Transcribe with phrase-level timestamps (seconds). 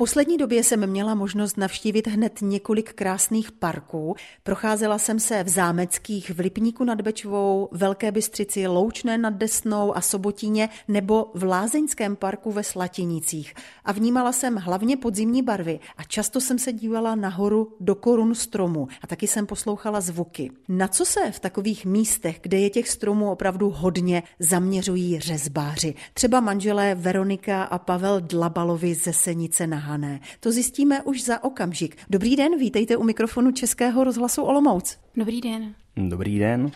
[0.00, 4.14] poslední době jsem měla možnost navštívit hned několik krásných parků.
[4.42, 10.00] Procházela jsem se v Zámeckých, v Lipníku nad Bečvou, Velké Bystřici, Loučné nad Desnou a
[10.00, 13.54] Sobotíně nebo v Lázeňském parku ve Slatinicích.
[13.84, 18.88] A vnímala jsem hlavně podzimní barvy a často jsem se dívala nahoru do korun stromu
[19.02, 20.50] a taky jsem poslouchala zvuky.
[20.68, 25.94] Na co se v takových místech, kde je těch stromů opravdu hodně, zaměřují řezbáři?
[26.14, 30.20] Třeba manželé Veronika a Pavel Dlabalovi ze Senice na Hané.
[30.40, 31.96] To zjistíme už za okamžik.
[32.10, 34.98] Dobrý den, vítejte u mikrofonu Českého rozhlasu Olomouc.
[35.16, 35.74] Dobrý den.
[35.96, 36.70] Dobrý den.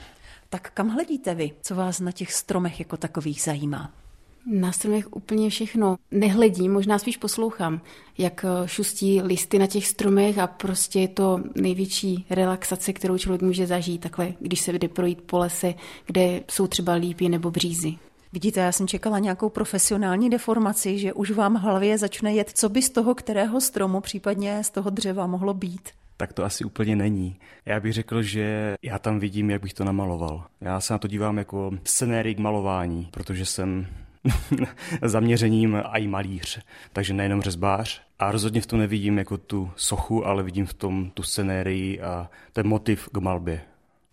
[0.48, 1.50] Tak kam hledíte vy?
[1.62, 3.92] Co vás na těch stromech jako takových zajímá?
[4.46, 5.96] Na stromech úplně všechno.
[6.10, 7.80] Nehledím, možná spíš poslouchám,
[8.18, 13.42] jak eh, šustí listy na těch stromech a prostě je to největší relaxace, kterou člověk
[13.42, 15.74] může zažít takhle, když se jde projít po lese,
[16.06, 17.94] kde jsou třeba lípy nebo břízy.
[18.34, 22.82] Vidíte, já jsem čekala nějakou profesionální deformaci, že už vám hlavě začne jet, co by
[22.82, 25.88] z toho kterého stromu, případně z toho dřeva mohlo být.
[26.16, 27.36] Tak to asi úplně není.
[27.66, 30.44] Já bych řekl, že já tam vidím, jak bych to namaloval.
[30.60, 33.86] Já se na to dívám jako scenérii k malování, protože jsem
[35.02, 36.60] zaměřením a i malíř,
[36.92, 38.02] takže nejenom řezbář.
[38.18, 42.30] A rozhodně v tom nevidím jako tu sochu, ale vidím v tom tu scenérii a
[42.52, 43.60] ten motiv k malbě.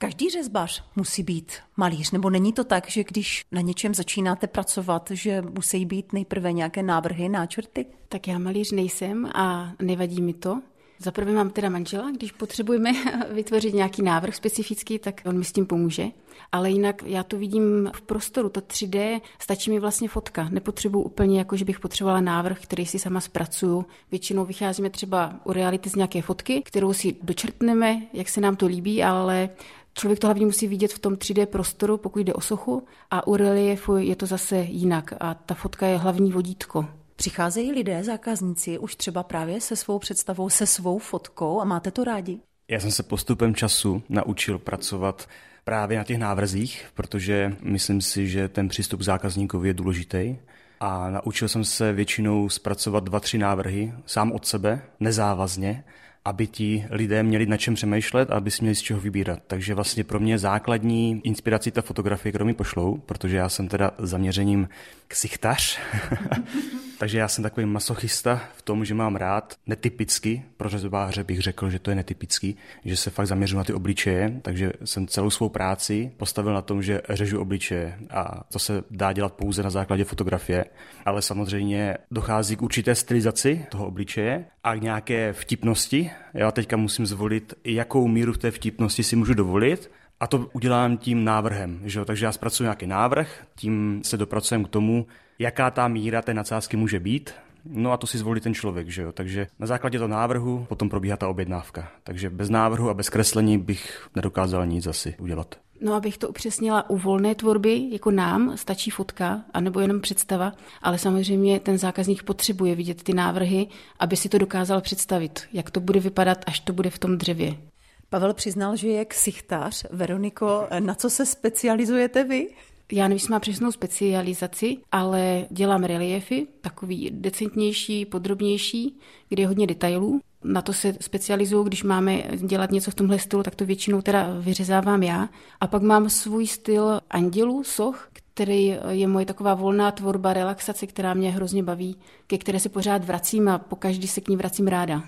[0.02, 5.12] Každý řezbař musí být malíř, nebo není to tak, že když na něčem začínáte pracovat,
[5.14, 7.86] že musí být nejprve nějaké návrhy, náčrty?
[8.10, 10.62] Tak já malíř nejsem a nevadí mi to.
[11.00, 12.92] Za prvé mám teda manžela, když potřebujeme
[13.34, 16.06] vytvořit nějaký návrh specifický, tak on mi s tím pomůže.
[16.52, 20.50] Ale jinak já to vidím v prostoru, to 3D, stačí mi vlastně fotka.
[20.50, 23.86] Nepotřebuji úplně jako, že bych potřebovala návrh, který si sama zpracuju.
[24.12, 28.66] Většinou vycházíme třeba u reality z nějaké fotky, kterou si dočrtneme, jak se nám to
[28.66, 29.50] líbí, ale
[29.94, 33.36] Člověk to hlavně musí vidět v tom 3D prostoru, pokud jde o sochu, a u
[33.36, 36.86] reliefu je to zase jinak a ta fotka je hlavní vodítko.
[37.16, 42.03] Přicházejí lidé, zákazníci, už třeba právě se svou představou, se svou fotkou a máte to
[42.03, 42.39] rádi?
[42.67, 45.28] Já jsem se postupem času naučil pracovat
[45.64, 50.35] právě na těch návrzích, protože myslím si, že ten přístup zákazníkovi je důležitý.
[50.80, 55.84] A naučil jsem se většinou zpracovat dva, tři návrhy sám od sebe, nezávazně,
[56.26, 59.40] aby ti lidé měli na čem přemýšlet a aby si měli z čeho vybírat.
[59.48, 63.92] Takže vlastně pro mě základní inspirací ta fotografie, kterou mi pošlou, protože já jsem teda
[63.98, 64.70] zaměřením
[65.08, 65.80] ksichtař,
[67.01, 71.69] takže já jsem takový masochista v tom, že mám rád netypicky, pro řezbáře bych řekl,
[71.69, 75.50] že to je netypický, že se fakt zaměřu na ty obličeje, takže jsem celou svou
[75.50, 80.03] práci postavil na tom, že řežu obličeje a to se dá dělat pouze na základě
[80.03, 80.66] fotografie,
[81.06, 86.12] ale samozřejmě dochází k určité stylizaci toho obličeje a k nějaké vtipnosti.
[86.33, 89.91] Já teďka musím zvolit, jakou míru v té vtipnosti si můžu dovolit
[90.22, 91.80] a to udělám tím návrhem.
[91.84, 92.06] Že?
[92.06, 95.08] Takže já zpracuji nějaký návrh, tím se dopracujeme k tomu,
[95.40, 97.34] jaká ta míra té nadsázky může být.
[97.66, 99.12] No a to si zvolí ten člověk, že jo.
[99.12, 101.92] Takže na základě toho návrhu potom probíhá ta objednávka.
[102.04, 105.56] Takže bez návrhu a bez kreslení bych nedokázal nic asi udělat.
[105.81, 110.98] No, abych to upřesnila, u volné tvorby, jako nám, stačí fotka, anebo jenom představa, ale
[110.98, 113.68] samozřejmě ten zákazník potřebuje vidět ty návrhy,
[114.00, 117.71] aby si to dokázal představit, jak to bude vypadat, až to bude v tom dřevě.
[118.12, 119.86] Pavel přiznal, že je ksichtář.
[119.92, 122.48] Veroniko, na co se specializujete vy?
[122.92, 129.00] Já nevím, má přesnou specializaci, ale dělám reliefy, takový decentnější, podrobnější,
[129.30, 130.22] kde je hodně detailů.
[130.44, 134.28] Na to se specializuju, když máme dělat něco v tomhle stylu, tak to většinou teda
[134.40, 135.30] vyřezávám já.
[135.60, 141.14] A pak mám svůj styl andělů, soch, který je moje taková volná tvorba, relaxace, která
[141.14, 141.98] mě hrozně baví,
[142.28, 145.04] ke které se pořád vracím a po každý se k ní vracím ráda.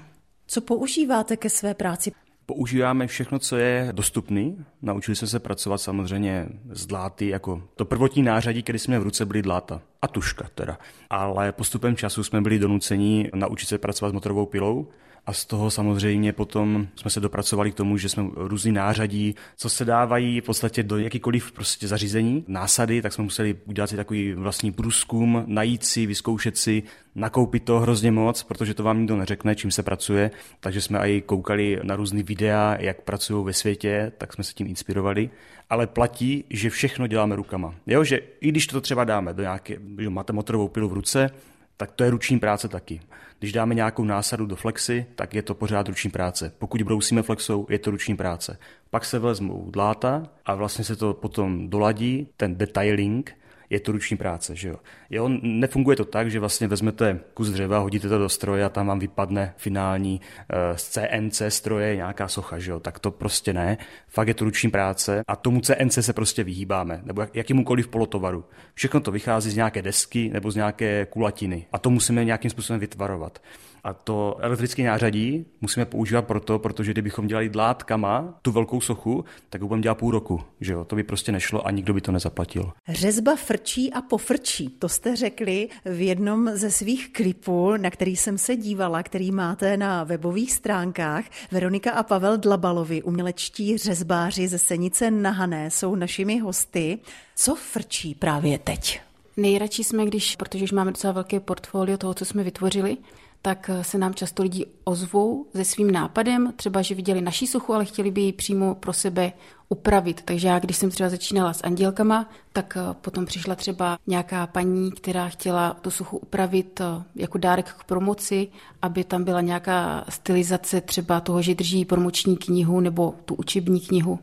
[0.48, 2.12] Co používáte ke své práci?
[2.46, 4.52] Používáme všechno, co je dostupné.
[4.82, 9.26] Naučili jsme se pracovat samozřejmě s dláty, jako to prvotní nářadí, který jsme v ruce,
[9.26, 9.82] byly dláta.
[10.02, 10.78] A tuška teda.
[11.10, 14.88] Ale postupem času jsme byli donuceni naučit se pracovat s motorovou pilou
[15.26, 19.70] a z toho samozřejmě potom jsme se dopracovali k tomu, že jsme různý nářadí, co
[19.70, 24.34] se dávají v podstatě do jakýkoliv prostě zařízení, násady, tak jsme museli udělat si takový
[24.34, 26.84] vlastní průzkum, najít si, vyzkoušet si,
[27.16, 31.22] nakoupit to hrozně moc, protože to vám nikdo neřekne, čím se pracuje, takže jsme i
[31.22, 35.30] koukali na různé videa, jak pracují ve světě, tak jsme se tím inspirovali,
[35.70, 37.76] ale platí, že všechno děláme rukama.
[37.88, 41.30] Jo, že i když to třeba dáme do nějaké, že máte motorovou pilu v ruce,
[41.78, 43.02] tak to je ruční práce taky.
[43.40, 46.54] Když dáme nějakou násadu do flexy, tak je to pořád ruční práce.
[46.58, 48.58] Pokud brousíme flexou, je to ruční práce.
[48.90, 53.38] Pak se vezmou dláta a vlastně se to potom doladí, ten detailing,
[53.74, 54.56] je to ruční práce.
[54.56, 54.76] Že jo?
[55.10, 55.30] jo?
[55.42, 59.00] Nefunguje to tak, že vlastně vezmete kus dřeva, hodíte to do stroje a tam vám
[59.00, 62.60] vypadne finální uh, z CNC stroje nějaká socha.
[62.60, 62.80] Že jo?
[62.80, 63.78] Tak to prostě ne.
[64.08, 68.46] Fakt je to ruční práce a tomu CNC se prostě vyhýbáme, nebo jak, jakýmukoliv polotovaru.
[68.74, 72.80] Všechno to vychází z nějaké desky nebo z nějaké kulatiny a to musíme nějakým způsobem
[72.80, 73.40] vytvarovat.
[73.84, 79.62] A to elektrické nářadí musíme používat proto, protože kdybychom dělali dlátkama tu velkou sochu, tak
[79.62, 80.42] ho budeme dělat půl roku.
[80.62, 80.86] Že jo?
[80.86, 82.72] To by prostě nešlo a nikdo by to nezaplatil.
[82.88, 84.70] Řezba frčí a pofrčí.
[84.70, 89.78] To jste řekli v jednom ze svých klipů, na který jsem se dívala, který máte
[89.78, 91.26] na webových stránkách.
[91.52, 97.00] Veronika a Pavel Dlabalovi, umělečtí řezbáři ze Senice na Hané, jsou našimi hosty.
[97.36, 99.02] Co frčí právě teď?
[99.38, 102.98] Nejradši jsme, když, protože už máme docela velké portfolio toho, co jsme vytvořili,
[103.46, 107.86] tak se nám často lidi ozvou se svým nápadem, třeba, že viděli naší suchu, ale
[107.86, 109.34] chtěli by ji přímo pro sebe
[109.70, 110.22] upravit.
[110.26, 114.92] Takže já, když jsem třeba začínala s andělkama, tak eh, potom přišla třeba nějaká paní,
[114.92, 118.48] která chtěla tu suchu upravit eh, jako dárek k promoci,
[118.82, 124.20] aby tam byla nějaká stylizace třeba toho, že drží promoční knihu nebo tu učební knihu.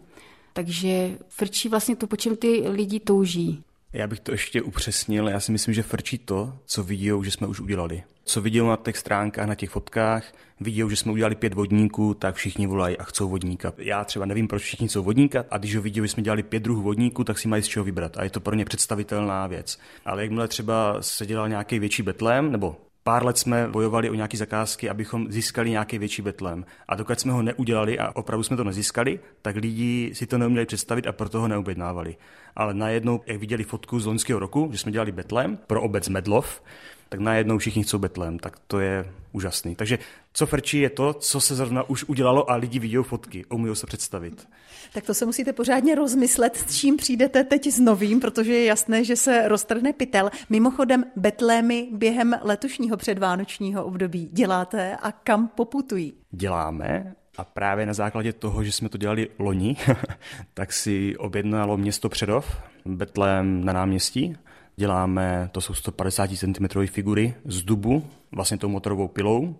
[0.52, 3.64] Takže frčí vlastně to, po čem ty lidi touží.
[3.92, 5.28] Já bych to ještě upřesnil.
[5.28, 8.02] Já si myslím, že frčí to, co vidí, že jsme už udělali.
[8.25, 12.34] Co vidí na těch stránkách, na těch fotkách, vidí, že jsme udělali pět vodníků, tak
[12.34, 13.72] všichni volají a chcou vodníka.
[13.78, 16.62] Já třeba nevím, proč všichni chcou vodníka, a když ho vidí, že jsme dělali pět
[16.62, 18.16] druhů vodníků, tak si mají z čeho vybrat.
[18.16, 19.78] A je to pro ně představitelná věc.
[20.04, 24.37] Ale jakmile třeba se dělal nějaký větší betlém, nebo Pár let jsme bojovali o nějaké
[24.37, 26.64] zakázky, abychom získali nějaký větší betlem.
[26.88, 30.67] A dokud jsme ho neudělali a opravdu jsme to nezískali, tak lidi si to neuměli
[30.67, 32.17] představit a proto ho neobjednávali.
[32.56, 36.62] Ale najednou, jak viděli fotku z loňského roku, že jsme dělali betlem pro obec Medlov,
[37.11, 39.75] tak najednou všichni chcou betlem, tak to je úžasný.
[39.75, 39.99] Takže
[40.33, 43.87] co frčí je to, co se zrovna už udělalo a lidi vidí fotky, umí se
[43.87, 44.49] představit.
[44.93, 49.05] Tak to se musíte pořádně rozmyslet, s čím přijdete teď s novým, protože je jasné,
[49.05, 50.31] že se roztrhne pytel.
[50.51, 56.15] Mimochodem, betlémy během letošního předvánočního období děláte a kam poputují?
[56.31, 59.77] Děláme a právě na základě toho, že jsme to dělali loni,
[60.55, 64.37] tak si objednalo město Předov, Betlém na náměstí.
[64.81, 69.56] Děláme, to jsou 150 cm figury z dubu, vlastně tou motorovou pilou.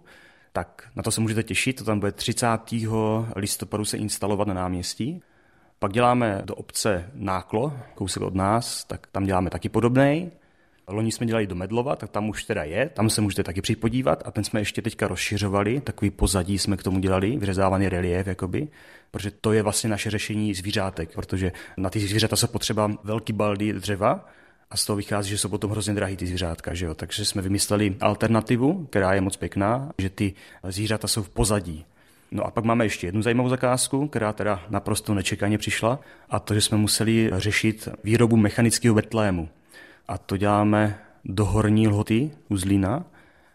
[0.53, 2.47] Tak na to se můžete těšit, to tam bude 30.
[3.37, 5.23] listopadu se instalovat na náměstí.
[5.79, 10.31] Pak děláme do obce Náklo, kousek od nás, tak tam děláme taky podobný.
[10.89, 14.23] Loni jsme dělali do Medlova, tak tam už teda je, tam se můžete taky připodívat
[14.27, 18.69] a ten jsme ještě teďka rozšiřovali, takový pozadí jsme k tomu dělali, vyřezávaný relief jakoby,
[19.11, 23.73] protože to je vlastně naše řešení zvířátek, protože na ty zvířata se potřeba velký baldy
[23.73, 24.27] dřeva,
[24.71, 26.95] a z toho vychází, že jsou potom hrozně drahý ty zvířátka, že jo?
[26.95, 30.35] Takže jsme vymysleli alternativu, která je moc pěkná, že ty
[30.69, 31.85] zvířata jsou v pozadí.
[32.31, 36.01] No a pak máme ještě jednu zajímavou zakázku, která teda naprosto nečekaně přišla,
[36.31, 39.49] a to, že jsme museli řešit výrobu mechanického betlému.
[40.09, 43.05] A to děláme do Horní Lhoty u Zlína.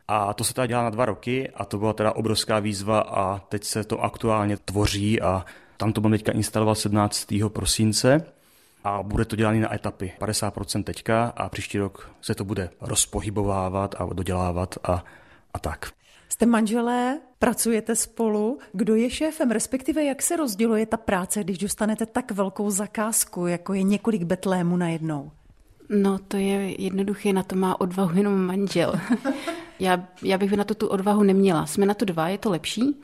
[0.08, 3.40] A to se teda dělá na dva roky a to byla teda obrovská výzva a
[3.40, 5.46] teď se to aktuálně tvoří a
[5.78, 7.28] tam to budeme teďka instalovat 17.
[7.48, 8.26] prosince
[8.86, 10.14] a bude to dělané na etapy.
[10.20, 15.04] 50% teďka a příští rok se to bude rozpohybovávat a dodělávat a,
[15.54, 15.92] a tak.
[16.30, 18.60] Jste manželé, pracujete spolu.
[18.74, 23.74] Kdo je šéfem, respektive jak se rozděluje ta práce, když dostanete tak velkou zakázku, jako
[23.74, 25.32] je několik betlémů najednou?
[25.90, 28.94] No, to je jednoduché, na to má odvahu jenom manžel.
[29.80, 31.66] já, já bych na to tu odvahu neměla.
[31.66, 32.96] Jsme na to dva, je to lepší,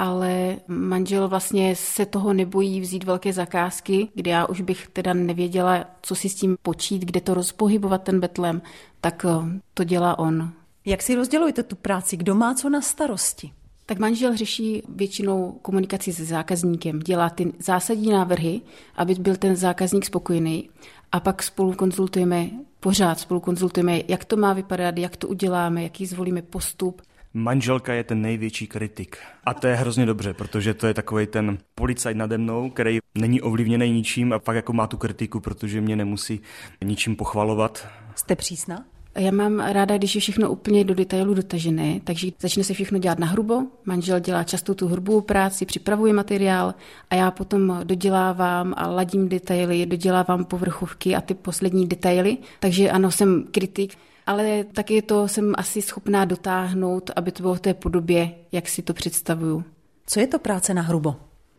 [0.00, 5.84] ale manžel vlastně se toho nebojí vzít velké zakázky, kde já už bych teda nevěděla,
[6.02, 8.62] co si s tím počít, kde to rozpohybovat ten betlem,
[9.00, 10.52] tak eh, to dělá on.
[10.84, 12.16] Jak si rozdělujete tu práci?
[12.16, 13.52] Kdo má co na starosti?
[13.86, 18.60] Tak manžel řeší většinou komunikaci se zákazníkem, dělá ty zásadní návrhy,
[18.96, 20.70] aby byl ten zákazník spokojený
[21.12, 26.06] a pak spolu konzultujeme, pořád spolu konzultujeme, jak to má vypadat, jak to uděláme, jaký
[26.06, 27.02] zvolíme postup.
[27.34, 29.18] Manželka je ten největší kritik.
[29.44, 33.40] A to je hrozně dobře, protože to je takový ten policajt nade mnou, který není
[33.40, 36.40] ovlivněný ničím a pak jako má tu kritiku, protože mě nemusí
[36.84, 37.88] ničím pochvalovat.
[38.14, 38.84] Jste přísná?
[39.18, 43.18] Já mám ráda, když je všechno úplně do detailu dotažené, takže začne se všechno dělat
[43.18, 43.62] na hrubo.
[43.84, 46.74] Manžel dělá často tu hrubou práci, připravuje materiál
[47.10, 52.38] a já potom dodělávám a ladím detaily, dodělávám povrchovky a ty poslední detaily.
[52.60, 53.94] Takže ano, jsem kritik,
[54.30, 58.82] ale taky to jsem asi schopná dotáhnout, aby to bylo v té podobě, jak si
[58.82, 59.64] to představuju.
[60.06, 61.16] Co je to práce na hrubo?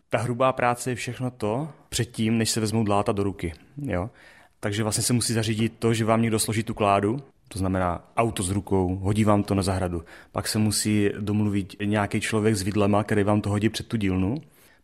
[0.10, 3.54] Ta hrubá práce je všechno to předtím, než se vezmou dláta do ruky.
[3.78, 4.10] Jo?
[4.60, 8.44] Takže vlastně se musí zařídit to, že vám někdo složí tu kládu, to znamená auto
[8.44, 10.04] s rukou, hodí vám to na zahradu.
[10.32, 14.36] Pak se musí domluvit nějaký člověk s vidlema, který vám to hodí před tu dílnu.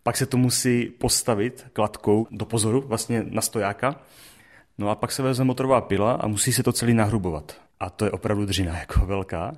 [0.03, 4.01] Pak se to musí postavit kladkou do pozoru, vlastně na stojáka.
[4.77, 7.66] No a pak se vezme motorová pila a musí se to celý nahrubovat.
[7.79, 9.53] A to je opravdu dřina jako velká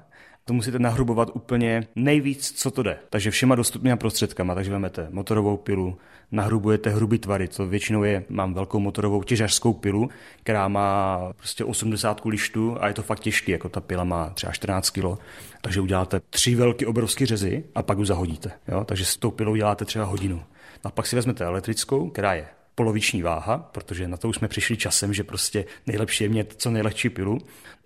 [0.49, 2.97] to musíte nahrubovat úplně nejvíc, co to jde.
[3.09, 4.55] Takže všema dostupnými prostředkama.
[4.55, 5.97] Takže vezmete motorovou pilu,
[6.31, 10.09] nahrubujete hrubý tvary, co většinou je, mám velkou motorovou těžařskou pilu,
[10.43, 14.51] která má prostě 80 lištu a je to fakt těžký, jako ta pila má třeba
[14.51, 15.05] 14 kg.
[15.61, 18.51] Takže uděláte tři velké obrovské řezy a pak už zahodíte.
[18.67, 18.83] Jo?
[18.83, 20.43] Takže s tou pilou děláte třeba hodinu.
[20.83, 22.45] A pak si vezmete elektrickou, která je
[22.79, 26.71] poloviční váha, protože na to už jsme přišli časem, že prostě nejlepší je mít co
[26.71, 27.38] nejlehčí pilu.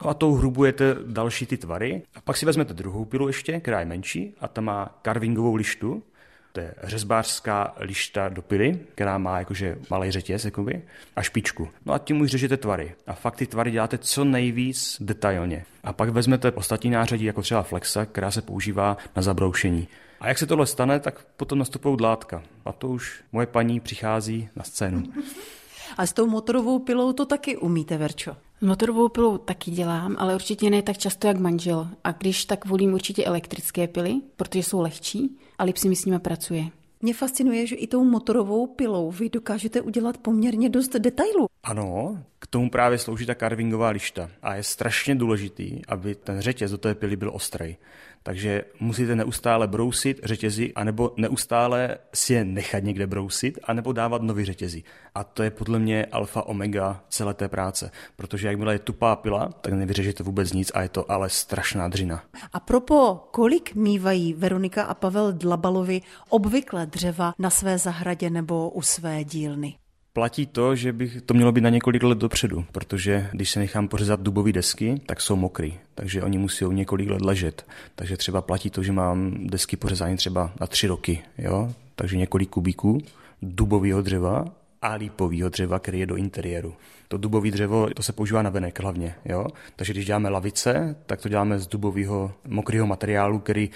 [0.04, 2.02] No a tou hrubujete další ty tvary.
[2.16, 6.04] A pak si vezmete druhou pilu ještě, která je menší a ta má carvingovou lištu,
[6.52, 10.82] to je řezbářská lišta do pily, která má jakože malý řetěz jakoby,
[11.16, 11.70] a špičku.
[11.86, 12.96] No a tím už řežete tvary.
[13.08, 15.66] A fakt ty tvary děláte co nejvíc detailně.
[15.84, 19.88] A pak vezmete ostatní nářadí, jako třeba flexa, která se používá na zabroušení.
[20.24, 22.44] A jak se tohle stane, tak potom nastupují dlátka.
[22.66, 25.04] A to už moje paní přichází na scénu.
[25.98, 28.36] A s tou motorovou pilou to taky umíte, Verčo?
[28.62, 31.88] Motorovou pilou taky dělám, ale určitě ne tak často jak manžel.
[32.04, 36.06] A když tak volím určitě elektrické pily, protože jsou lehčí a líp si mi s
[36.06, 36.66] nimi pracuje.
[37.02, 41.48] Mě fascinuje, že i tou motorovou pilou vy dokážete udělat poměrně dost detailů.
[41.64, 44.30] Ano, k tomu právě slouží ta carvingová lišta.
[44.42, 47.78] A je strašně důležitý, aby ten řetěz do té pily byl ostrý.
[48.24, 54.46] Takže musíte neustále brousit řetězy, anebo neustále si je nechat někde brousit, anebo dávat nový
[54.46, 54.84] řetězy.
[55.16, 59.50] A to je podle mě alfa omega celé té práce, protože jakmile je tupá pila,
[59.62, 62.24] tak nevyřežete vůbec nic a je to ale strašná dřina.
[62.54, 68.82] A propo, kolik mývají Veronika a Pavel Dlabalovi obvykle dřeva na své zahradě nebo u
[68.82, 69.76] své dílny?
[70.16, 73.88] Platí to, že bych to mělo být na několik let dopředu, protože když se nechám
[73.88, 77.66] pořezat dubové desky, tak jsou mokrý, takže oni musí několik let ležet.
[77.96, 81.74] Takže třeba platí to, že mám desky pořezání třeba na tři roky, jo?
[81.96, 83.02] takže několik kubíků
[83.42, 84.46] dubového dřeva
[84.82, 86.74] a lípového dřeva, který je do interiéru.
[87.08, 89.48] To dubové dřevo, to se používá na venek hlavně, jo?
[89.76, 93.70] takže když děláme lavice, tak to děláme z dubového mokrého materiálu, který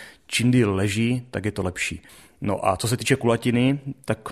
[0.43, 2.01] díl leží, tak je to lepší.
[2.41, 4.29] No a co se týče kulatiny, tak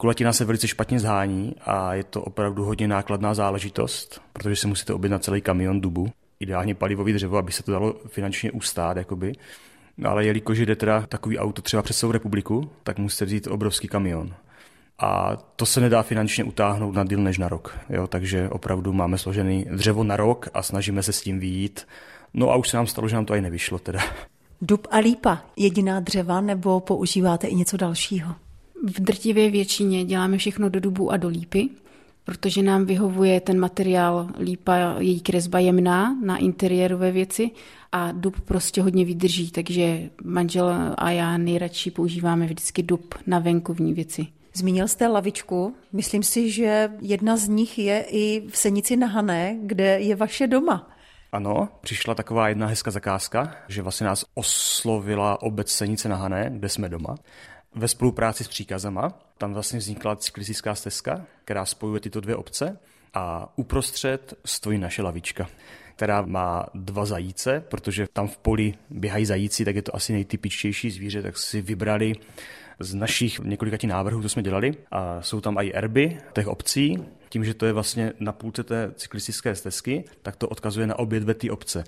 [0.00, 4.92] Kulatina se velice špatně zhání a je to opravdu hodně nákladná záležitost, protože se musíte
[4.92, 9.32] objednat celý kamion dubu, ideálně palivový dřevo, aby se to dalo finančně ustát, jakoby.
[10.04, 14.34] Ale jelikož jde teda takový auto třeba přes celou republiku, tak musíte vzít obrovský kamion.
[14.98, 17.78] A to se nedá finančně utáhnout na díl než na rok.
[17.88, 18.06] Jo?
[18.06, 21.86] Takže opravdu máme složený dřevo na rok a snažíme se s tím vyjít.
[22.34, 24.00] No a už se nám stalo, že nám to i nevyšlo teda.
[24.62, 28.34] Dub a lípa, jediná dřeva, nebo používáte i něco dalšího?
[28.84, 31.68] V drtivé většině děláme všechno do dubu a do lípy,
[32.24, 37.50] protože nám vyhovuje ten materiál lípa, její kresba jemná na interiérové věci
[37.92, 43.94] a dub prostě hodně vydrží, takže manžel a já nejradši používáme vždycky dub na venkovní
[43.94, 44.26] věci.
[44.54, 45.74] Zmínil jste lavičku.
[45.92, 50.46] Myslím si, že jedna z nich je i v Senici na Hané, kde je vaše
[50.46, 50.90] doma.
[51.32, 56.68] Ano, přišla taková jedna hezká zakázka, že vlastně nás oslovila obec Senice na Hané, kde
[56.68, 57.14] jsme doma
[57.74, 59.18] ve spolupráci s příkazama.
[59.38, 62.78] Tam vlastně vznikla cyklistická stezka, která spojuje tyto dvě obce
[63.14, 65.48] a uprostřed stojí naše lavička
[66.00, 70.90] která má dva zajíce, protože tam v poli běhají zajíci, tak je to asi nejtypičtější
[70.90, 72.12] zvíře, tak si vybrali
[72.78, 74.74] z našich několika návrhů, co jsme dělali.
[74.90, 76.98] A jsou tam i erby těch obcí.
[77.28, 81.20] Tím, že to je vlastně na půlce té cyklistické stezky, tak to odkazuje na obě
[81.20, 81.84] dvě ty obce.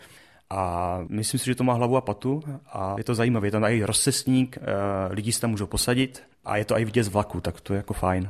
[0.52, 2.42] A myslím si, že to má hlavu a patu
[2.72, 3.46] a je to zajímavé.
[3.46, 4.62] Je tam i rozcestník, eh,
[5.10, 7.76] lidi se tam můžou posadit a je to i vidět z vlaku, tak to je
[7.76, 8.28] jako fajn.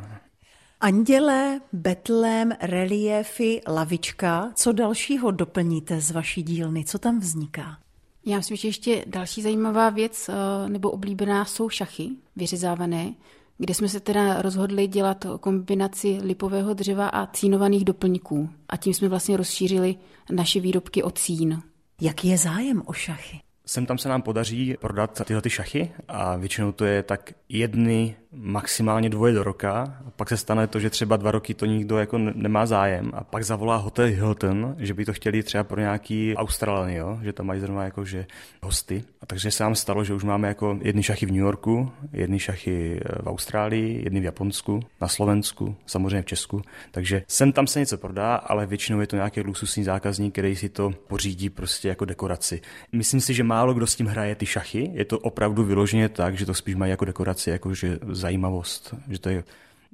[0.81, 4.53] Anděle, betlém, reliefy, lavička.
[4.55, 6.85] Co dalšího doplníte z vaší dílny?
[6.85, 7.79] Co tam vzniká?
[8.27, 13.15] Já myslím, že ještě další zajímavá věc eh, nebo oblíbená jsou šachy vyřezávané,
[13.59, 18.51] kde jsme se teda rozhodli dělat kombinaci lipového dřeva a cínovaných doplňků.
[18.69, 19.97] A tím jsme vlastně rozšířili
[20.31, 21.63] naše výrobky o cín.
[22.05, 23.41] Jaký je zájem o šachy?
[23.67, 28.17] Sem tam se nám podaří prodat tyhle ty šachy a většinou to je tak jedny
[28.33, 29.99] maximálně dvoje do roka.
[30.07, 33.25] A pak se stane to, že třeba dva roky to nikdo jako nemá zájem a
[33.25, 37.19] pak zavolá hotel Hilton, že by to chtěli třeba pro nějaký Australany, jo?
[37.23, 38.27] že tam mají zrovna jako že
[38.63, 39.05] hosty.
[39.21, 42.39] A takže se nám stalo, že už máme jako jedny šachy v New Yorku, jedny
[42.39, 46.63] šachy v Austrálii, jedny v Japonsku, na Slovensku, samozřejmě v Česku.
[46.91, 50.69] Takže sem tam se něco prodá, ale většinou je to nějaký luxusní zákazník, který si
[50.69, 52.61] to pořídí prostě jako dekoraci.
[52.93, 56.39] Myslím si, že málo kdo s tím hraje ty šachy, je to opravdu vyloženě tak,
[56.39, 59.45] že to spíš mají jako dekoraci, jako že zajímavost, že to je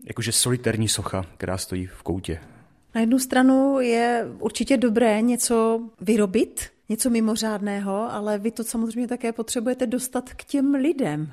[0.04, 2.40] jakože solitérní socha, která stojí v koutě.
[2.94, 9.32] Na jednu stranu je určitě dobré něco vyrobit, něco mimořádného, ale vy to samozřejmě také
[9.32, 11.32] potřebujete dostat k těm lidem.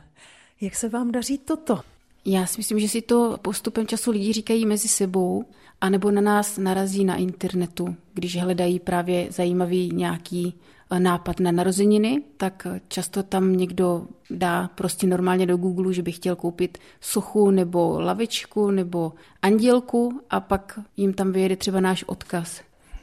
[0.61, 1.94] Jak se vám daří toto?
[2.25, 5.43] Já si myslím, že si to postupem času lidi říkají mezi sebou,
[5.81, 10.53] anebo na nás narazí na internetu, když hledají právě zajímavý nějaký
[10.91, 16.11] eh, nápad na narozeniny, tak často tam někdo dá prostě normálně do Google, že by
[16.11, 22.61] chtěl koupit sochu nebo lavičku nebo andělku a pak jim tam vyjede třeba náš odkaz.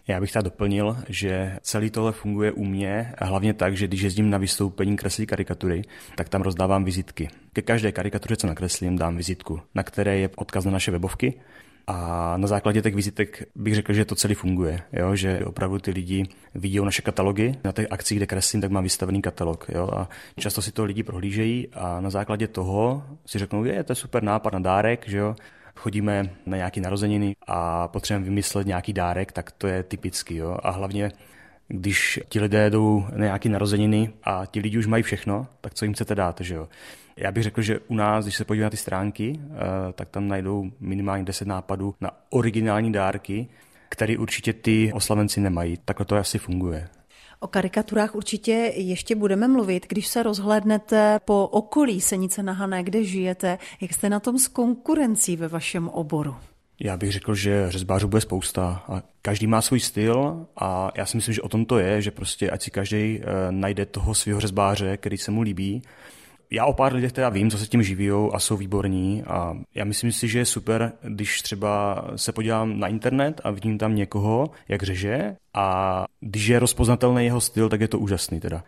[0.08, 4.00] Já bych tady doplnil, že celý tohle funguje u mě a hlavně tak, že když
[4.00, 5.82] jezdím na vystoupení kreslí karikatury,
[6.16, 7.28] tak tam rozdávám vizitky.
[7.52, 11.34] Ke každé karikatuře, co nakreslím, dám vizitku, na které je odkaz na naše webovky
[11.86, 15.16] a na základě těch vizitek bych řekl, že to celý funguje, jo?
[15.16, 17.54] že opravdu ty lidi vidí naše katalogy.
[17.64, 19.66] Na těch akcích, kde kreslím, tak mám vystavený katalog.
[19.68, 19.88] Jo?
[19.96, 23.96] A často si to lidi prohlížejí a na základě toho si řeknou, je, to je
[23.96, 25.36] super nápad na dárek, že jo?
[25.76, 30.36] Chodíme na nějaké narozeniny a potřebujeme vymyslet nějaký dárek, tak to je typický.
[30.36, 30.58] Jo?
[30.62, 31.10] A hlavně
[31.68, 35.84] když ti lidé jdou na nějaké narozeniny a ti lidi už mají všechno, tak co
[35.84, 36.68] jim chcete dát, že jo?
[37.16, 40.28] Já bych řekl, že u nás, když se podíváme na ty stránky, eh, tak tam
[40.28, 43.48] najdou minimálně 10 nápadů na originální dárky,
[43.88, 45.78] které určitě ty oslavenci nemají.
[45.84, 46.88] Takhle to asi funguje.
[47.42, 53.04] O karikaturách určitě ještě budeme mluvit, když se rozhlédnete po okolí Senice na Hané, kde
[53.04, 53.58] žijete.
[53.80, 56.36] Jak jste na tom s konkurencí ve vašem oboru?
[56.80, 61.16] Já bych řekl, že řezbářů bude spousta a každý má svůj styl a já si
[61.16, 64.40] myslím, že o tom to je, že prostě ať si každý eh, najde toho svého
[64.40, 65.82] řezbáře, který se mu líbí
[66.52, 69.84] já o pár lidech teda vím, co se tím živí a jsou výborní a já
[69.84, 74.50] myslím si, že je super, když třeba se podívám na internet a vidím tam někoho,
[74.68, 78.64] jak řeže a když je rozpoznatelný jeho styl, tak je to úžasný teda.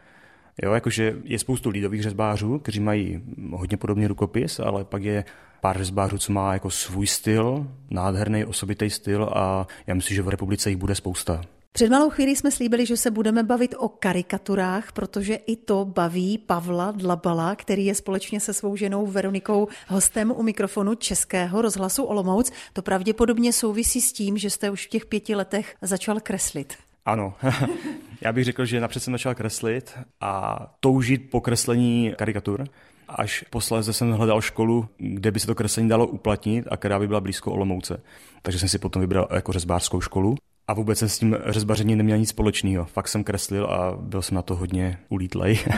[0.63, 3.23] Jo, jakože je spoustu lidových řezbářů, kteří mají
[3.53, 5.25] hodně podobný rukopis, ale pak je
[5.61, 10.29] pár řezbářů, co má jako svůj styl, nádherný osobitý styl a já myslím, že v
[10.29, 11.41] republice jich bude spousta.
[11.77, 16.39] Před malou chvílí jsme slíbili, že se budeme bavit o karikaturách, protože i to baví
[16.39, 22.53] Pavla Dlabala, který je společně se svou ženou Veronikou hostem u mikrofonu Českého rozhlasu Olomouc.
[22.73, 26.75] To pravděpodobně souvisí s tím, že jste už v těch pěti letech začal kreslit.
[27.05, 27.35] Ano,
[28.21, 32.65] já bych řekl, že napřed jsem začal kreslit a toužit po kreslení karikatur.
[33.09, 37.07] Až posléze jsem hledal školu, kde by se to kreslení dalo uplatnit a která by
[37.07, 38.03] byla blízko Olomouce.
[38.43, 40.37] Takže jsem si potom vybral jako řezbářskou školu.
[40.69, 42.85] A vůbec jsem s tím řezbařením neměl nic společného.
[42.85, 45.59] Fakt jsem kreslil a byl jsem na to hodně ulítlej.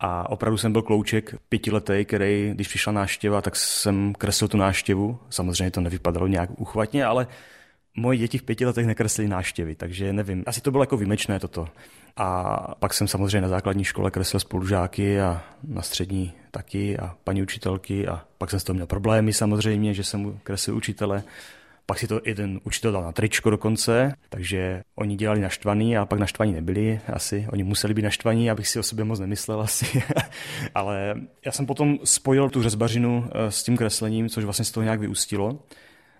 [0.00, 5.18] A opravdu jsem byl klouček pětiletý, který, když přišla náštěva, tak jsem kreslil tu náštěvu.
[5.30, 7.26] Samozřejmě to nevypadalo nějak uchvatně, ale
[7.96, 10.44] moje děti v pěti letech nekreslili náštěvy, takže nevím.
[10.46, 11.68] Asi to bylo jako výjimečné toto.
[12.16, 17.42] A pak jsem samozřejmě na základní škole kreslil spolužáky a na střední taky a paní
[17.42, 21.22] učitelky a pak jsem s toho měl problémy samozřejmě, že jsem kreslil učitele
[21.90, 26.18] pak si to jeden učitel dal na tričko dokonce, takže oni dělali naštvaný a pak
[26.18, 27.46] naštvaní nebyli asi.
[27.52, 30.02] Oni museli být naštvaní, abych si o sobě moc nemyslel asi.
[30.74, 31.14] Ale
[31.46, 35.00] já jsem potom spojil tu řezbařinu eh, s tím kreslením, což vlastně z toho nějak
[35.00, 35.58] vyústilo.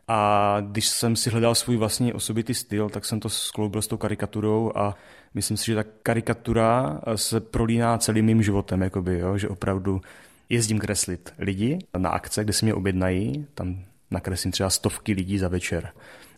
[0.08, 3.96] A když jsem si hledal svůj vlastní osobitý styl, tak jsem to skloubil s tou
[3.96, 4.94] karikaturou a
[5.34, 9.38] myslím si, že ta karikatura eh, se prolíná celým mým životem, jakoby, jo?
[9.38, 10.00] že opravdu
[10.48, 15.48] jezdím kreslit lidi na akce, kde si mě objednají, tam nakreslím třeba stovky lidí za
[15.48, 15.92] večer.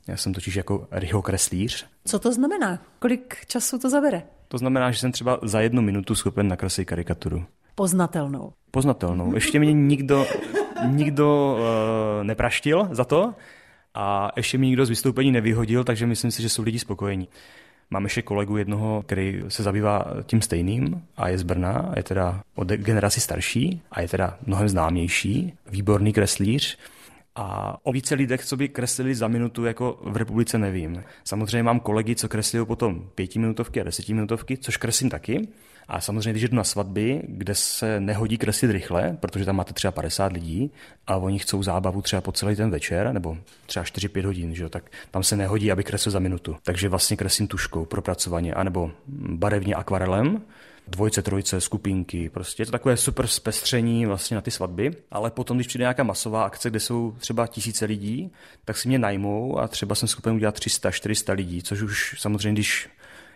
[0.07, 1.87] Já jsem totiž jako rychokreslíř.
[2.05, 2.83] Co to znamená?
[2.99, 4.23] Kolik času to zabere?
[4.49, 7.45] To znamená, že jsem třeba za jednu minutu schopen nakreslit karikaturu.
[7.75, 8.53] Poznatelnou.
[8.71, 9.35] Poznatelnou.
[9.35, 10.27] Ještě mě nikdo,
[10.87, 13.35] nikdo uh, nepraštil za to
[13.95, 17.29] a ještě mi nikdo z vystoupení nevyhodil, takže myslím si, že jsou lidi spokojení.
[17.91, 22.43] Mám ještě kolegu jednoho, který se zabývá tím stejným a je z Brna, je teda
[22.55, 26.79] od generaci starší a je teda mnohem známější, výborný kreslíř.
[27.43, 31.03] A o více lidech, co by kreslili za minutu, jako v republice nevím.
[31.25, 35.49] Samozřejmě mám kolegy, co kreslí potom pětiminutovky a desetiminutovky, což kreslím taky.
[35.89, 39.91] A samozřejmě, když jdu na svatby, kde se nehodí kreslit rychle, protože tam máte třeba
[39.91, 40.71] 50 lidí
[41.07, 44.69] a oni chcou zábavu třeba po celý ten večer, nebo třeba 4-5 hodin, že jo,
[44.69, 46.57] tak tam se nehodí, aby kreslil za minutu.
[46.63, 48.91] Takže vlastně kreslím tuškou propracovaně, anebo
[49.29, 50.43] barevně akvarelem,
[50.89, 55.57] dvojce, trojce, skupinky, prostě je to takové super zpestření vlastně na ty svatby, ale potom,
[55.57, 58.33] když přijde nějaká masová akce, kde jsou třeba tisíce lidí,
[58.65, 62.53] tak si mě najmou a třeba jsem schopen udělat 300, 400 lidí, což už samozřejmě,
[62.53, 62.89] když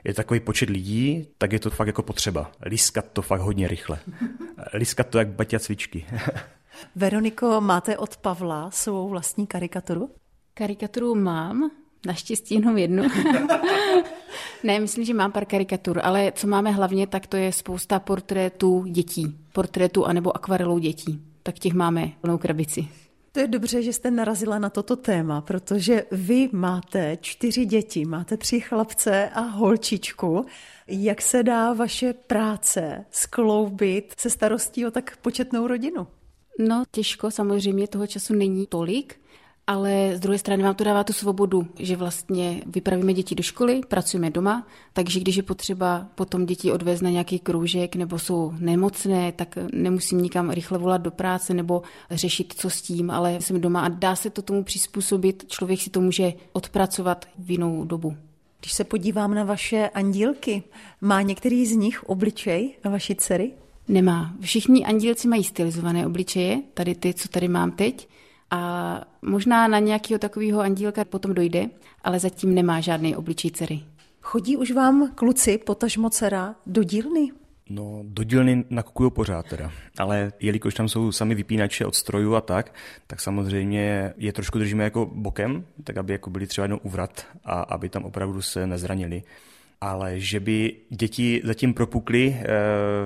[0.04, 2.50] je takový počet lidí, tak je to fakt jako potřeba.
[2.64, 3.98] Lískat to fakt hodně rychle.
[4.74, 6.06] Lískat to jak baťa cvičky.
[6.96, 10.10] Veroniko, máte od Pavla svou vlastní karikaturu?
[10.54, 11.70] Karikaturu mám,
[12.06, 13.02] Naštěstí jenom jednu.
[14.64, 18.84] ne, myslím, že mám pár karikatur, ale co máme hlavně, tak to je spousta portrétů
[18.86, 19.36] dětí.
[19.52, 21.22] Portrétů anebo akvarelou dětí.
[21.42, 22.88] Tak těch máme plnou krabici.
[23.32, 28.36] To je dobře, že jste narazila na toto téma, protože vy máte čtyři děti, máte
[28.36, 30.46] tři chlapce a holčičku.
[30.86, 36.06] Jak se dá vaše práce skloubit se starostí o tak početnou rodinu?
[36.58, 39.20] No, těžko, samozřejmě toho času není tolik,
[39.66, 43.80] ale z druhé strany vám to dává tu svobodu, že vlastně vypravíme děti do školy,
[43.88, 49.32] pracujeme doma, takže když je potřeba potom děti odvést na nějaký kroužek nebo jsou nemocné,
[49.32, 53.80] tak nemusím nikam rychle volat do práce nebo řešit, co s tím, ale jsem doma
[53.80, 58.16] a dá se to tomu přizpůsobit, člověk si to může odpracovat v jinou dobu.
[58.60, 60.62] Když se podívám na vaše andílky,
[61.00, 63.52] má některý z nich obličej na vaši dcery?
[63.88, 64.34] Nemá.
[64.40, 68.08] Všichni andílci mají stylizované obličeje, tady ty, co tady mám teď.
[68.54, 71.66] A možná na nějakého takového andílka potom dojde,
[72.04, 73.80] ale zatím nemá žádný obličej dcery.
[74.20, 77.30] Chodí už vám kluci, potažmo dcera, do dílny?
[77.70, 82.40] No, do dílny nakukují pořád teda, ale jelikož tam jsou sami vypínače od strojů a
[82.40, 82.74] tak,
[83.06, 87.60] tak samozřejmě je trošku držíme jako bokem, tak aby jako byli třeba jenom uvrat a
[87.60, 89.22] aby tam opravdu se nezranili.
[89.80, 92.46] Ale že by děti zatím propukly eh,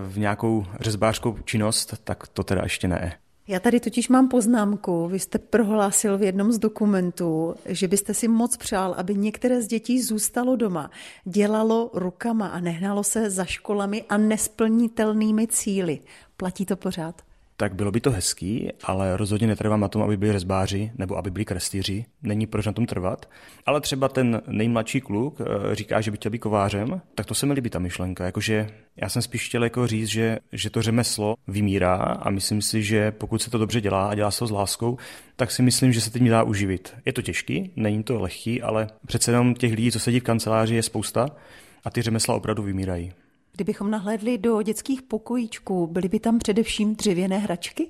[0.07, 3.19] v nějakou řezbářskou činnost, tak to teda ještě ne.
[3.51, 5.09] Já tady totiž mám poznámku.
[5.09, 9.67] Vy jste prohlásil v jednom z dokumentů, že byste si moc přál, aby některé z
[9.67, 10.91] dětí zůstalo doma,
[11.25, 16.01] dělalo rukama a nehnalo se za školami a nesplnitelnými cíly.
[16.37, 17.28] Platí to pořád?
[17.61, 21.31] Tak bylo by to hezký, ale rozhodně netrvám na tom, aby byli rezbáři nebo aby
[21.31, 22.05] byli kreslíři.
[22.23, 23.29] Není proč na tom trvat.
[23.67, 27.47] Ale třeba ten nejmladší kluk eh, říká, že by chtěl být kovářem, tak to se
[27.47, 28.25] mi líbí ta myšlenka.
[28.25, 32.83] Jakože já jsem spíš chtěl jako říct, že, že to řemeslo vymírá a myslím si,
[32.83, 34.99] že pokud se to dobře dělá a dělá se to s láskou,
[35.37, 36.95] tak si myslím, že se teď dá uživit.
[37.05, 40.75] Je to těžký, není to lehký, ale přece jenom těch lidí, co sedí v kanceláři,
[40.75, 41.27] je spousta
[41.85, 43.13] a ty řemesla opravdu vymírají.
[43.59, 47.89] Kdybychom nahlédli do dětských pokojíčků, byly by tam především dřevěné hračky?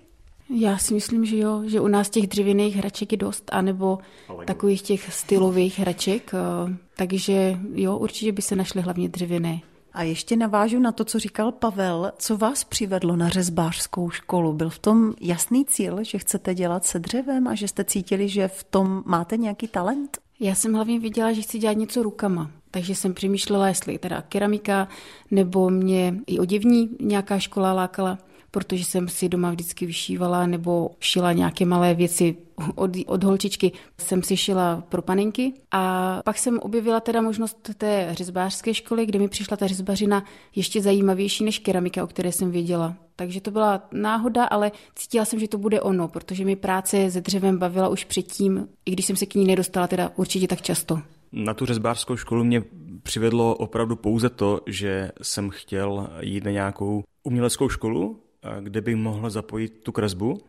[0.50, 3.98] Já si myslím, že jo, že u nás těch dřevěných hraček je dost, anebo
[4.44, 9.60] takových těch stylových hraček, eh, takže jo, určitě by se našly hlavně dřevěné.
[9.92, 12.12] A ještě navážu na to, co říkal Pavel.
[12.18, 14.52] Co vás přivedlo na řezbářskou školu?
[14.52, 18.48] Byl v tom jasný cíl, že chcete dělat se dřevem a že jste cítili, že
[18.48, 20.18] v tom máte nějaký talent?
[20.40, 22.50] Já jsem hlavně viděla, že chci dělat něco rukama.
[22.70, 24.88] Takže jsem přemýšlela, jestli teda keramika,
[25.30, 28.18] nebo mě i oděvní nějaká škola lákala,
[28.50, 32.36] protože jsem si doma vždycky vyšívala nebo šila nějaké malé věci
[32.74, 33.72] od, od holčičky.
[33.98, 39.18] Jsem si šila pro panenky a pak jsem objevila teda možnost té řezbářské školy, kde
[39.18, 42.94] mi přišla ta řezbařina ještě zajímavější než keramika, o které jsem věděla.
[43.16, 47.20] Takže to byla náhoda, ale cítila jsem, že to bude ono, protože mi práce se
[47.20, 51.02] dřevem bavila už předtím, i když jsem se k ní nedostala teda určitě tak často.
[51.32, 52.62] Na tu řezbářskou školu mě
[53.02, 58.20] přivedlo opravdu pouze to, že jsem chtěl jít na nějakou uměleckou školu,
[58.60, 60.40] kde bych mohl zapojit tu kresbu,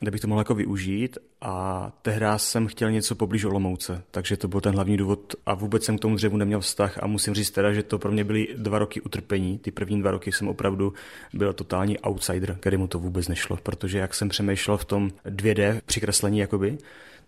[0.00, 4.48] kde bych to mohl jako využít a tehdy jsem chtěl něco poblíž Olomouce, takže to
[4.48, 7.50] byl ten hlavní důvod a vůbec jsem k tomu dřevu neměl vztah a musím říct
[7.50, 9.58] teda, že to pro mě byly dva roky utrpení.
[9.58, 10.92] Ty první dva roky jsem opravdu
[11.32, 15.80] byl totální outsider, který mu to vůbec nešlo, protože jak jsem přemýšlel v tom 2D
[15.86, 16.78] přikreslení jakoby,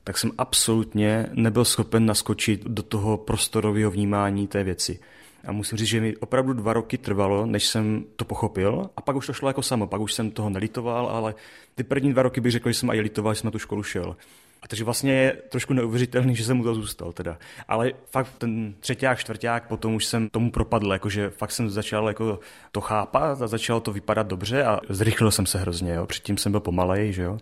[0.05, 4.99] tak jsem absolutně nebyl schopen naskočit do toho prostorového vnímání té věci.
[5.47, 8.91] A musím říct, že mi opravdu dva roky trvalo, než jsem to pochopil.
[8.97, 11.35] A pak už to šlo jako samo, pak už jsem toho nelitoval, ale
[11.75, 13.83] ty první dva roky bych řekl, že jsem aj litoval, že jsem na tu školu
[13.83, 14.17] šel.
[14.63, 17.39] A takže vlastně je trošku neuvěřitelný, že jsem mu to zůstal teda.
[17.69, 22.39] Ale fakt ten třetíák, čtvrták, potom už jsem tomu propadl, jakože fakt jsem začal jako
[22.73, 26.07] to chápat a začalo to vypadat dobře a zrychlil jsem se hrozně, jo.
[26.07, 27.39] Předtím jsem byl pomalej, že jo.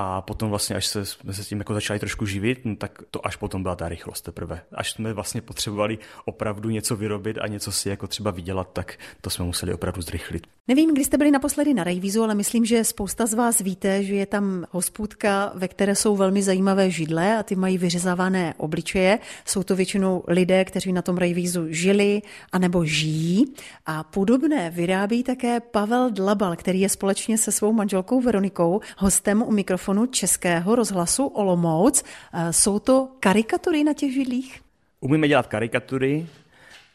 [0.00, 3.02] A potom vlastně, až se, jsme se s tím jako začali trošku živit, no, tak
[3.10, 4.60] to až potom byla ta rychlost teprve.
[4.72, 9.30] Až jsme vlastně potřebovali opravdu něco vyrobit a něco si jako třeba vydělat, tak to
[9.30, 10.46] jsme museli opravdu zrychlit.
[10.68, 14.14] Nevím, kdy jste byli naposledy na Rejvízu, ale myslím, že spousta z vás víte, že
[14.14, 19.18] je tam hospůdka, ve které jsou velmi zajímavé židle a ty mají vyřezávané obličeje.
[19.44, 23.54] Jsou to většinou lidé, kteří na tom Rejvízu žili anebo žijí.
[23.86, 29.52] A podobné vyrábí také Pavel Dlabal, který je společně se svou manželkou Veronikou hostem u
[29.52, 32.04] mikrofonu Českého rozhlasu Olomouc.
[32.32, 34.60] E, jsou to karikatury na těch židlích?
[35.00, 36.26] Umíme dělat karikatury,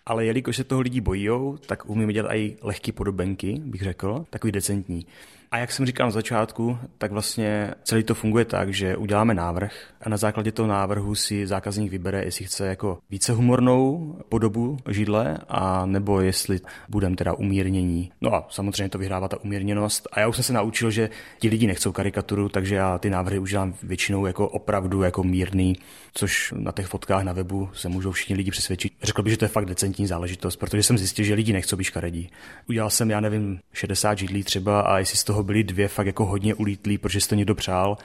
[0.06, 1.30] ale jelikož se toho lidi bojí,
[1.66, 5.06] tak umíme dělat i lehké podobenky, bych řekl, takový decentní.
[5.54, 9.74] A jak jsem říkal na začátku, tak vlastně celý to funguje tak, že uděláme návrh
[10.02, 15.38] a na základě toho návrhu si zákazník vybere, jestli chce jako více humornou podobu židle,
[15.50, 18.12] a nebo jestli budeme teda umírnění.
[18.22, 20.08] No a samozřejmě to vyhrává ta umírněnost.
[20.12, 23.40] A já už jsem se naučil, že ti lidi nechcou karikaturu, takže já ty návrhy
[23.40, 25.76] udělám většinou jako opravdu jako mírný,
[26.14, 28.94] což na těch fotkách na webu se můžou všichni lidi přesvědčit.
[29.04, 31.84] Řekl bych, že to je fakt decentní záležitost, protože jsem zjistil, že lidi nechcou být
[31.84, 32.30] škaredí.
[32.70, 36.26] Udělal jsem, já nevím, 60 židlí třeba a jestli z toho byly dvě fakt jako
[36.26, 37.98] hodně ulítlý, protože si to někdo přál,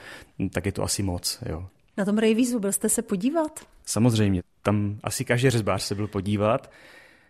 [0.51, 1.67] tak je to asi moc, jo.
[1.97, 3.59] Na tom rejvízu byl jste se podívat?
[3.85, 6.71] Samozřejmě, tam asi každý řezbář se byl podívat.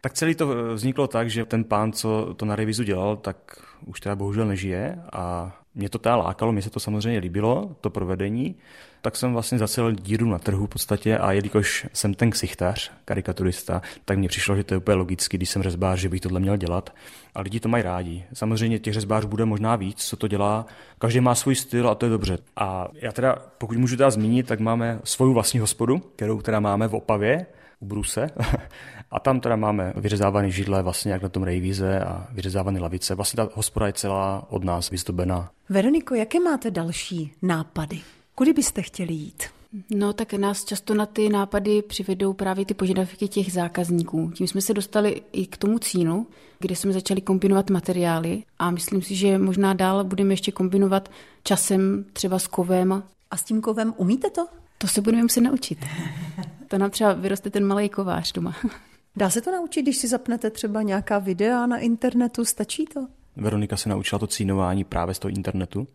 [0.01, 3.99] Tak celý to vzniklo tak, že ten pán, co to na revizu dělal, tak už
[3.99, 8.55] teda bohužel nežije a Mě to teda lákalo, mě se to samozřejmě líbilo, to provedení,
[9.01, 13.81] tak jsem vlastně zacel díru na trhu v podstatě a jelikož jsem ten ksichtař, karikaturista,
[14.05, 16.57] tak mně přišlo, že to je úplně logicky, když jsem řezbář, že bych tohle měl
[16.57, 16.93] dělat.
[17.35, 18.23] A lidi to mají rádi.
[18.33, 20.65] Samozřejmě těch řezbářů bude možná víc, co to dělá.
[20.99, 22.37] Každý má svůj styl a to je dobře.
[22.55, 26.87] A já teda, pokud můžu teda zmínit, tak máme svoji vlastní hospodu, kterou teda máme
[26.87, 27.45] v Opavě,
[27.79, 28.29] u Bruse.
[29.11, 33.15] A tam teda máme vyřezávané židle, vlastně jak na tom rejvíze a vyřezávané lavice.
[33.15, 35.51] Vlastně ta hospoda je celá od nás vyzdobená.
[35.69, 38.01] Veroniko, jaké máte další nápady?
[38.35, 39.43] Kudy byste chtěli jít?
[39.89, 44.31] No tak nás často na ty nápady přivedou právě ty požadavky těch zákazníků.
[44.35, 46.27] Tím jsme se dostali i k tomu cínu,
[46.59, 51.11] kde jsme začali kombinovat materiály a myslím si, že možná dál budeme ještě kombinovat
[51.43, 53.03] časem třeba s kovem.
[53.31, 54.47] A s tím kovem umíte to?
[54.77, 55.85] To se budeme muset naučit.
[56.69, 58.55] To nám třeba vyroste ten malý kovář doma.
[59.15, 63.07] Dá se to naučit, když si zapnete třeba nějaká videa na internetu, stačí to?
[63.35, 65.87] Veronika se naučila to cínování právě z toho internetu.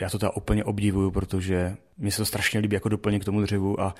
[0.00, 3.40] Já to teda úplně obdivuju, protože mi se to strašně líbí jako doplněk k tomu
[3.40, 3.94] dřevu a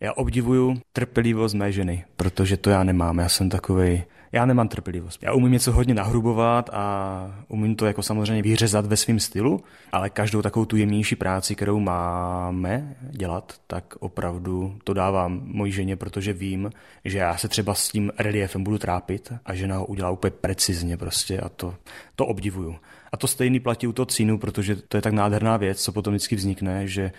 [0.00, 3.18] já obdivuju trpělivost mé ženy, protože to já nemám.
[3.18, 5.22] Já jsem takový já nemám trpělivost.
[5.22, 9.60] Já umím něco hodně nahrubovat a umím to jako samozřejmě vyřezat ve svém stylu,
[9.92, 15.96] ale každou takovou tu jemnější práci, kterou máme dělat, tak opravdu to dávám mojí ženě,
[15.96, 16.70] protože vím,
[17.04, 20.96] že já se třeba s tím reliefem budu trápit a žena ho udělá úplně precizně
[20.96, 21.74] prostě a to,
[22.16, 22.76] to obdivuju.
[23.12, 26.14] A to stejný platí u toho cínu, protože to je tak nádherná věc, co potom
[26.14, 27.12] vždycky vznikne, že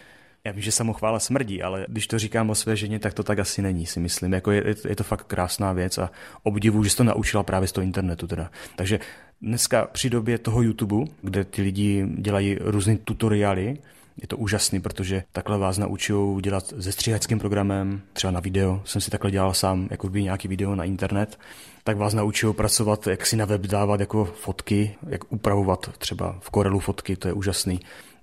[0.47, 3.39] já vím, že samochvála smrdí, ale když to říkám o své ženě, tak to tak
[3.39, 4.33] asi není, si myslím.
[4.33, 6.11] Jako je, je to fakt krásná věc a
[6.43, 8.27] obdivu, že jsi to naučila právě z toho internetu.
[8.27, 8.51] Teda.
[8.75, 8.99] Takže
[9.41, 13.77] dneska při době toho YouTube, kde ty lidi dělají různé tutoriály,
[14.21, 18.81] je to úžasný, protože takhle vás naučují dělat se stříhačským programem, třeba na video.
[18.85, 21.39] Jsem si takhle dělal sám jako by nějaký video na internet.
[21.83, 26.51] Tak vás naučují pracovat, jak si na web dávat jako fotky, jak upravovat třeba v
[26.51, 27.79] Corelu fotky, to je úžasný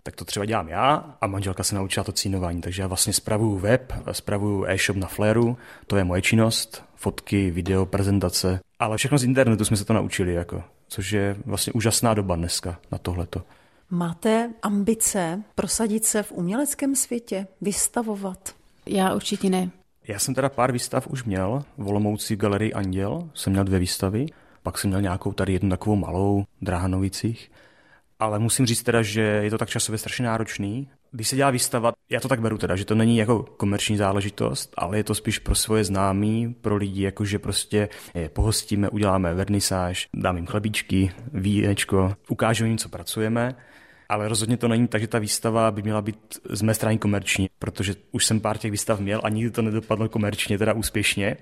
[0.06, 2.60] tak to třeba dělám já a manželka se naučila to cínování.
[2.60, 7.86] Takže já vlastně spravuju web, spravuju e-shop na Flairu, to je moje činnost, fotky, video,
[7.86, 12.36] prezentace, ale všechno z internetu jsme se to naučili, jako, což je vlastně úžasná doba
[12.36, 13.42] dneska na tohleto.
[13.90, 18.54] Máte ambice prosadit se v uměleckém světě, vystavovat?
[18.86, 19.70] Já určitě ne.
[20.08, 24.26] Já jsem teda pár výstav už měl, v Olomouci galerii Anděl jsem měl dvě výstavy,
[24.62, 27.50] pak jsem měl nějakou tady jednu takovou malou, Drahanovicích.
[28.24, 30.88] Ale musím říct teda, že je to tak časově strašně náročný.
[31.10, 34.74] Když se dělá výstava, já to tak beru teda, že to není jako komerční záležitost,
[34.76, 40.08] ale je to spíš pro svoje známí, pro lidi, jakože prostě je pohostíme, uděláme vernisáž,
[40.14, 43.54] dám jim chlebíčky, vínečko, ukážeme jim, co pracujeme.
[44.08, 47.50] Ale rozhodně to není tak, že ta výstava by měla být z mé strany komerční,
[47.58, 51.36] protože už jsem pár těch výstav měl a nikdy to nedopadlo komerčně, teda úspěšně.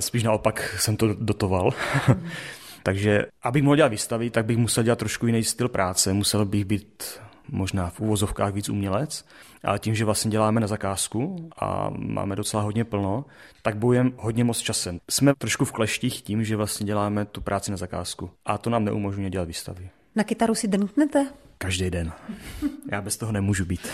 [0.00, 1.70] Spíš naopak jsem to dotoval.
[2.82, 6.12] Takže abych mohl dělat výstavy, tak bych musel dělat trošku jiný styl práce.
[6.12, 9.24] Musel bych být možná v úvozovkách víc umělec,
[9.64, 13.24] ale tím, že vlastně děláme na zakázku a máme docela hodně plno,
[13.62, 14.98] tak bojujeme hodně moc časem.
[15.10, 18.84] Jsme trošku v kleštích tím, že vlastně děláme tu práci na zakázku a to nám
[18.84, 19.90] neumožňuje dělat výstavy.
[20.16, 21.26] Na kytaru si drnknete?
[21.58, 22.12] Každý den.
[22.92, 23.88] Já bez toho nemůžu být.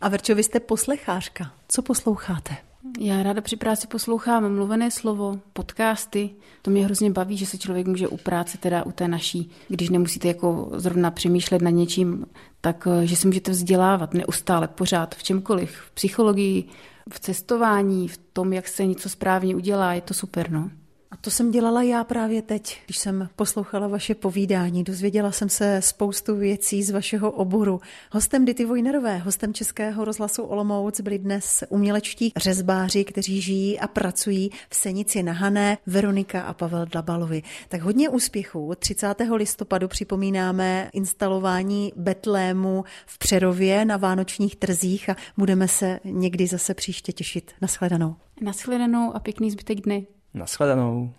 [0.00, 1.52] A Verčo, vy jste poslechářka.
[1.68, 2.56] Co posloucháte?
[2.98, 6.30] Já ráda při práci poslouchám mluvené slovo, podcasty.
[6.62, 9.90] To mě hrozně baví, že se člověk může u práce, teda u té naší, když
[9.90, 12.26] nemusíte jako zrovna přemýšlet nad něčím,
[12.60, 16.64] tak eh, že se můžete vzdělávat neustále, pořád, v čemkoliv, v psychologii,
[17.12, 20.70] v cestování, v tom, jak se něco správně udělá, je to super, no.
[21.14, 24.84] A to jsem dělala já právě teď, když jsem poslouchala vaše povídání.
[24.84, 27.80] Dozvěděla jsem se spoustu věcí z vašeho oboru.
[28.12, 34.50] Hostem Dity Vojnerové, hostem Českého rozhlasu Olomouc byli dnes umělečtí řezbáři, kteří žijí a pracují
[34.70, 37.42] v Senici na Hané, Veronika a Pavel Dlabalovi.
[37.68, 38.72] Tak hodně úspěchů.
[38.78, 39.14] 30.
[39.34, 47.12] listopadu připomínáme instalování Betlému v Přerově na vánočních trzích a budeme se někdy zase příště
[47.12, 47.52] těšit.
[47.60, 48.16] Naschledanou.
[48.40, 50.06] Naschledanou a pěkný zbytek dny.
[50.34, 51.12] Naschledanou.